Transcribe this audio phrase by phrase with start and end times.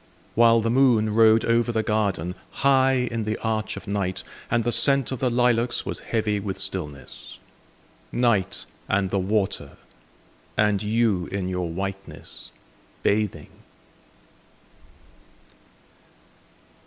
[0.33, 2.33] While the moon rode over the garden,
[2.65, 6.57] High in the arch of night, And the scent of the lilacs was heavy with
[6.57, 7.37] stillness.
[8.11, 9.77] Night, and the water,
[10.57, 12.49] and you in your whiteness,
[13.03, 13.51] bathing!